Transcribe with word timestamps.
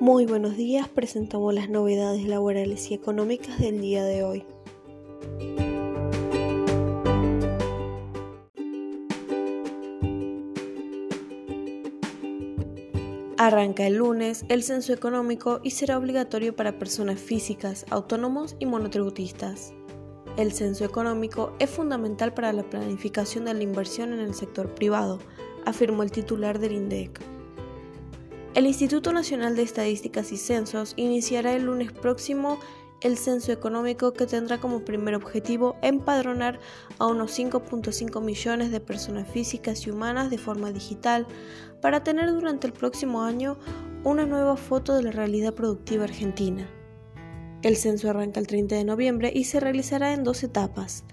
Muy 0.00 0.24
buenos 0.24 0.56
días, 0.56 0.88
presentamos 0.88 1.52
las 1.52 1.68
novedades 1.68 2.26
laborales 2.26 2.90
y 2.90 2.94
económicas 2.94 3.58
del 3.58 3.82
día 3.82 4.02
de 4.02 4.24
hoy. 4.24 4.46
Arranca 13.36 13.86
el 13.86 13.96
lunes 13.96 14.46
el 14.48 14.62
censo 14.62 14.94
económico 14.94 15.60
y 15.62 15.72
será 15.72 15.98
obligatorio 15.98 16.56
para 16.56 16.78
personas 16.78 17.20
físicas, 17.20 17.84
autónomos 17.90 18.56
y 18.58 18.64
monotributistas. 18.64 19.74
El 20.38 20.52
censo 20.52 20.86
económico 20.86 21.52
es 21.58 21.68
fundamental 21.68 22.32
para 22.32 22.54
la 22.54 22.62
planificación 22.62 23.44
de 23.44 23.52
la 23.52 23.62
inversión 23.62 24.14
en 24.14 24.20
el 24.20 24.32
sector 24.32 24.74
privado, 24.74 25.18
afirmó 25.66 26.02
el 26.02 26.10
titular 26.10 26.58
del 26.58 26.72
INDEC. 26.72 27.20
El 28.52 28.66
Instituto 28.66 29.12
Nacional 29.12 29.54
de 29.54 29.62
Estadísticas 29.62 30.32
y 30.32 30.36
Censos 30.36 30.94
iniciará 30.96 31.54
el 31.54 31.66
lunes 31.66 31.92
próximo 31.92 32.58
el 33.00 33.16
censo 33.16 33.52
económico 33.52 34.12
que 34.12 34.26
tendrá 34.26 34.58
como 34.58 34.84
primer 34.84 35.14
objetivo 35.14 35.76
empadronar 35.82 36.58
a 36.98 37.06
unos 37.06 37.38
5.5 37.38 38.20
millones 38.20 38.72
de 38.72 38.80
personas 38.80 39.28
físicas 39.28 39.86
y 39.86 39.90
humanas 39.90 40.30
de 40.30 40.38
forma 40.38 40.72
digital 40.72 41.28
para 41.80 42.02
tener 42.02 42.32
durante 42.32 42.66
el 42.66 42.72
próximo 42.72 43.22
año 43.22 43.56
una 44.02 44.26
nueva 44.26 44.56
foto 44.56 44.96
de 44.96 45.04
la 45.04 45.12
realidad 45.12 45.54
productiva 45.54 46.04
argentina. 46.04 46.68
El 47.62 47.76
censo 47.76 48.10
arranca 48.10 48.40
el 48.40 48.48
30 48.48 48.74
de 48.74 48.84
noviembre 48.84 49.30
y 49.32 49.44
se 49.44 49.60
realizará 49.60 50.12
en 50.12 50.24
dos 50.24 50.42
etapas. 50.42 51.04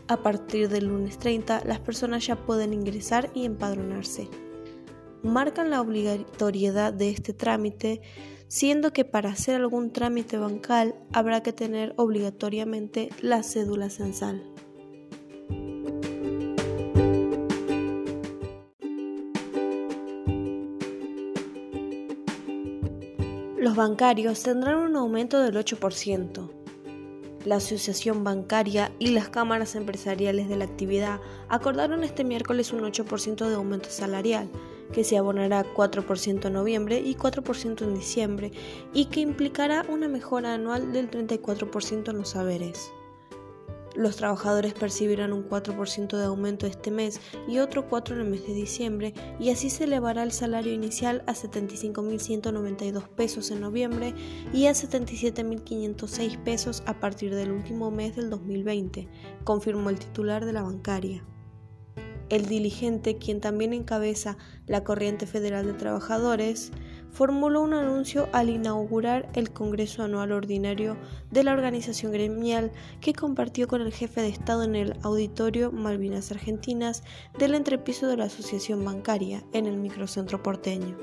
A 0.08 0.23
partir 0.23 0.69
del 0.69 0.88
lunes 0.88 1.19
30, 1.19 1.66
las 1.66 1.80
personas 1.80 2.25
ya 2.25 2.36
pueden 2.36 2.73
ingresar 2.73 3.30
y 3.36 3.45
empadronarse. 3.45 4.27
Marcan 5.21 5.69
la 5.69 5.81
obligatoriedad 5.81 6.91
de 6.91 7.11
este 7.11 7.33
trámite 7.33 8.02
siendo 8.52 8.91
que 8.91 9.05
para 9.05 9.30
hacer 9.30 9.55
algún 9.55 9.94
trámite 9.94 10.38
bancal 10.38 10.94
habrá 11.13 11.41
que 11.41 11.53
tener 11.53 11.94
obligatoriamente 11.95 13.08
la 13.21 13.43
cédula 13.43 13.89
censal. 13.89 14.43
Los 23.58 23.77
bancarios 23.77 24.43
tendrán 24.43 24.80
un 24.80 24.97
aumento 24.97 25.39
del 25.39 25.55
8%. 25.55 26.52
La 27.45 27.55
Asociación 27.55 28.25
Bancaria 28.25 28.91
y 28.99 29.11
las 29.11 29.30
cámaras 29.30 29.75
empresariales 29.75 30.49
de 30.49 30.58
la 30.58 30.65
actividad 30.65 31.21
acordaron 31.47 32.03
este 32.03 32.25
miércoles 32.25 32.73
un 32.73 32.81
8% 32.81 33.47
de 33.47 33.55
aumento 33.55 33.89
salarial, 33.89 34.49
que 34.92 35.03
se 35.03 35.17
abonará 35.17 35.66
4% 35.73 36.45
en 36.45 36.53
noviembre 36.53 37.00
y 37.00 37.16
4% 37.16 37.81
en 37.84 37.95
diciembre 37.95 38.52
y 38.94 39.06
que 39.06 39.22
implicará 39.22 39.86
una 39.89 40.08
mejora 40.08 40.53
anual 40.53 40.92
del 40.94 41.09
34% 41.09 42.09
en 42.09 42.17
los 42.17 42.30
saberes. 42.30 42.92
Los 43.95 44.16
trabajadores 44.16 44.73
percibirán 44.73 45.33
un 45.33 45.48
4% 45.48 46.17
de 46.17 46.23
aumento 46.23 46.66
este 46.66 46.92
mes 46.92 47.20
y 47.48 47.59
otro 47.59 47.89
4% 47.89 48.14
en 48.14 48.20
el 48.20 48.30
mes 48.30 48.48
de 48.48 48.53
diciembre 48.53 49.14
y 49.39 49.50
así 49.50 49.70
se 49.70 49.83
elevará 49.83 50.23
el 50.23 50.31
salario 50.31 50.73
inicial 50.73 51.23
a 51.27 51.33
75.192 51.33 53.08
pesos 53.10 53.52
en 53.52 53.60
noviembre 53.60 54.14
y 54.54 54.67
a 54.67 54.71
77.506 54.71 56.42
pesos 56.44 56.83
a 56.86 56.99
partir 56.99 57.36
del 57.36 57.52
último 57.52 57.92
mes 57.92 58.15
del 58.15 58.30
2020, 58.30 59.10
confirmó 59.44 59.89
el 59.89 59.99
titular 59.99 60.45
de 60.45 60.54
la 60.54 60.61
bancaria. 60.61 61.26
El 62.31 62.45
diligente, 62.45 63.17
quien 63.17 63.42
también 63.42 63.73
encabeza 63.73 64.37
la 64.65 64.86
Corriente 64.86 65.27
Federal 65.27 65.65
de 65.65 65.73
Trabajadores, 65.73 66.71
formuló 67.11 67.61
un 67.61 67.73
anuncio 67.73 68.30
al 68.31 68.49
inaugurar 68.49 69.30
el 69.33 69.52
Congreso 69.52 70.02
Anual 70.02 70.31
Ordinario 70.31 70.95
de 71.30 71.43
la 71.43 71.52
organización 71.52 72.14
gremial 72.14 72.71
que 73.02 73.11
compartió 73.11 73.67
con 73.67 73.81
el 73.81 73.91
jefe 73.91 74.21
de 74.21 74.30
Estado 74.30 74.64
en 74.64 74.75
el 74.75 74.95
auditorio 75.03 75.73
Malvinas 75.73 76.31
Argentinas 76.31 77.03
del 77.37 77.53
entrepiso 77.53 78.08
de 78.08 78.15
la 78.15 78.25
Asociación 78.25 78.86
Bancaria 78.86 79.43
en 79.52 79.65
el 79.65 79.75
microcentro 79.75 80.41
porteño. 80.41 80.97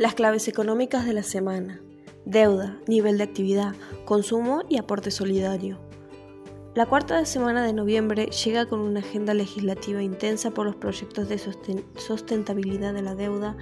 Las 0.00 0.14
claves 0.14 0.48
económicas 0.48 1.06
de 1.06 1.12
la 1.12 1.22
semana 1.22 1.80
deuda, 2.28 2.78
nivel 2.86 3.16
de 3.16 3.24
actividad, 3.24 3.74
consumo 4.04 4.62
y 4.68 4.76
aporte 4.76 5.10
solidario. 5.10 5.78
La 6.74 6.84
cuarta 6.84 7.24
semana 7.24 7.64
de 7.64 7.72
noviembre 7.72 8.26
llega 8.26 8.66
con 8.66 8.80
una 8.80 9.00
agenda 9.00 9.32
legislativa 9.32 10.02
intensa 10.02 10.50
por 10.50 10.66
los 10.66 10.76
proyectos 10.76 11.28
de 11.28 11.40
sustentabilidad 11.96 12.92
de 12.92 13.00
la 13.00 13.14
deuda 13.14 13.56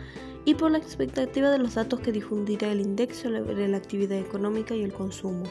y 0.44 0.54
por 0.54 0.72
la 0.72 0.78
expectativa 0.78 1.50
de 1.50 1.59
los 1.59 1.77
datos 1.77 2.00
que 2.00 2.10
difundirá 2.10 2.72
el 2.72 2.81
INDEX 2.81 3.19
sobre 3.19 3.69
la 3.69 3.77
actividad 3.77 4.19
económica 4.19 4.75
y 4.75 4.83
el 4.83 4.93
consumo. 4.93 5.44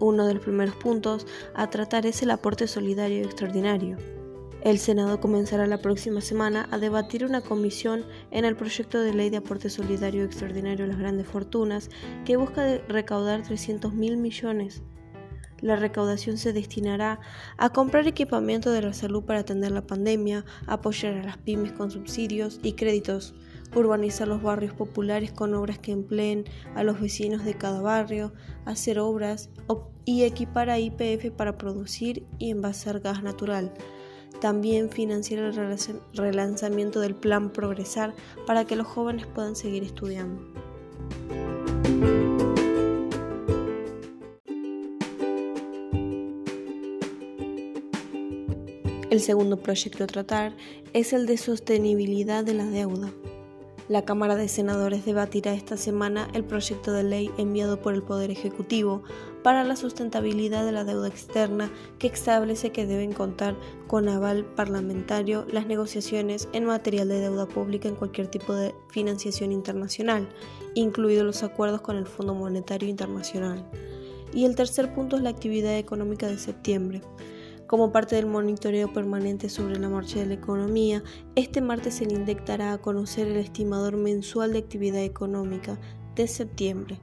uno 0.00 0.26
de 0.26 0.34
los 0.34 0.42
primeros 0.42 0.74
puntos 0.74 1.24
a 1.54 1.70
tratar 1.70 2.04
es 2.04 2.20
el 2.20 2.32
aporte 2.32 2.66
solidario 2.66 3.24
extraordinario. 3.24 3.96
El 4.66 4.80
Senado 4.80 5.20
comenzará 5.20 5.68
la 5.68 5.78
próxima 5.80 6.20
semana 6.20 6.68
a 6.72 6.78
debatir 6.78 7.24
una 7.24 7.40
comisión 7.40 8.04
en 8.32 8.44
el 8.44 8.56
proyecto 8.56 9.00
de 9.00 9.14
ley 9.14 9.30
de 9.30 9.36
aporte 9.36 9.70
solidario 9.70 10.24
extraordinario 10.24 10.84
a 10.84 10.88
las 10.88 10.98
grandes 10.98 11.28
fortunas 11.28 11.88
que 12.24 12.36
busca 12.36 12.78
recaudar 12.88 13.44
300 13.44 13.94
mil 13.94 14.16
millones. 14.16 14.82
La 15.60 15.76
recaudación 15.76 16.36
se 16.36 16.52
destinará 16.52 17.20
a 17.58 17.68
comprar 17.70 18.08
equipamiento 18.08 18.72
de 18.72 18.82
la 18.82 18.92
salud 18.92 19.22
para 19.22 19.38
atender 19.38 19.70
la 19.70 19.86
pandemia, 19.86 20.44
apoyar 20.66 21.14
a 21.14 21.22
las 21.22 21.38
pymes 21.38 21.70
con 21.70 21.92
subsidios 21.92 22.58
y 22.64 22.72
créditos, 22.72 23.36
urbanizar 23.72 24.26
los 24.26 24.42
barrios 24.42 24.74
populares 24.74 25.30
con 25.30 25.54
obras 25.54 25.78
que 25.78 25.92
empleen 25.92 26.42
a 26.74 26.82
los 26.82 27.00
vecinos 27.00 27.44
de 27.44 27.54
cada 27.54 27.82
barrio, 27.82 28.32
hacer 28.64 28.98
obras 28.98 29.48
y 30.04 30.24
equipar 30.24 30.70
a 30.70 30.80
IPF 30.80 31.30
para 31.36 31.56
producir 31.56 32.26
y 32.40 32.50
envasar 32.50 32.98
gas 32.98 33.22
natural 33.22 33.72
también 34.40 34.90
financiar 34.90 35.40
el 35.40 36.00
relanzamiento 36.14 37.00
del 37.00 37.14
plan 37.14 37.50
Progresar 37.50 38.14
para 38.46 38.64
que 38.64 38.76
los 38.76 38.86
jóvenes 38.86 39.26
puedan 39.26 39.56
seguir 39.56 39.82
estudiando. 39.82 40.42
El 49.08 49.20
segundo 49.20 49.56
proyecto 49.56 50.04
a 50.04 50.06
tratar 50.06 50.52
es 50.92 51.12
el 51.12 51.26
de 51.26 51.38
sostenibilidad 51.38 52.44
de 52.44 52.54
la 52.54 52.66
deuda. 52.66 53.12
La 53.88 54.04
Cámara 54.04 54.34
de 54.34 54.48
Senadores 54.48 55.04
debatirá 55.04 55.52
esta 55.52 55.76
semana 55.76 56.28
el 56.34 56.42
proyecto 56.42 56.92
de 56.92 57.04
ley 57.04 57.30
enviado 57.38 57.80
por 57.80 57.94
el 57.94 58.02
Poder 58.02 58.32
Ejecutivo 58.32 59.04
para 59.44 59.62
la 59.62 59.76
sustentabilidad 59.76 60.64
de 60.64 60.72
la 60.72 60.82
deuda 60.82 61.06
externa 61.06 61.70
que 62.00 62.08
establece 62.08 62.72
que 62.72 62.84
deben 62.84 63.12
contar 63.12 63.54
con 63.86 64.08
aval 64.08 64.44
parlamentario 64.44 65.46
las 65.52 65.68
negociaciones 65.68 66.48
en 66.52 66.64
materia 66.64 67.04
de 67.04 67.20
deuda 67.20 67.46
pública 67.46 67.88
en 67.88 67.94
cualquier 67.94 68.26
tipo 68.26 68.54
de 68.54 68.74
financiación 68.90 69.52
internacional, 69.52 70.28
incluidos 70.74 71.24
los 71.24 71.44
acuerdos 71.44 71.80
con 71.80 71.96
el 71.96 72.06
Fondo 72.06 72.34
Monetario 72.34 72.88
Internacional. 72.88 73.64
Y 74.34 74.46
el 74.46 74.56
tercer 74.56 74.92
punto 74.94 75.14
es 75.14 75.22
la 75.22 75.30
actividad 75.30 75.78
económica 75.78 76.26
de 76.26 76.38
septiembre. 76.38 77.02
Como 77.66 77.90
parte 77.90 78.14
del 78.14 78.26
monitoreo 78.26 78.92
permanente 78.92 79.48
sobre 79.48 79.80
la 79.80 79.88
marcha 79.88 80.20
de 80.20 80.26
la 80.26 80.34
economía, 80.34 81.02
este 81.34 81.60
martes 81.60 81.94
se 81.94 82.06
le 82.06 82.14
inyectará 82.14 82.72
a 82.72 82.78
conocer 82.78 83.26
el 83.26 83.38
estimador 83.38 83.96
mensual 83.96 84.52
de 84.52 84.60
actividad 84.60 85.02
económica 85.02 85.76
de 86.14 86.28
septiembre, 86.28 87.00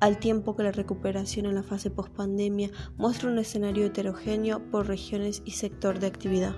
al 0.00 0.18
tiempo 0.18 0.56
que 0.56 0.62
la 0.62 0.72
recuperación 0.72 1.44
en 1.44 1.56
la 1.56 1.62
fase 1.62 1.90
post-pandemia 1.90 2.70
muestra 2.96 3.28
un 3.28 3.38
escenario 3.38 3.84
heterogéneo 3.84 4.62
por 4.70 4.86
regiones 4.86 5.42
y 5.44 5.50
sector 5.50 5.98
de 5.98 6.06
actividad. 6.06 6.56